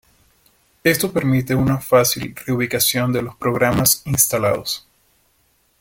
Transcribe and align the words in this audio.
Esto 0.83 1.13
permite 1.13 1.53
una 1.53 1.77
fácil 1.77 2.35
reubicación 2.35 3.13
de 3.13 3.21
los 3.21 3.35
programas 3.35 4.01
instalados. 4.07 4.87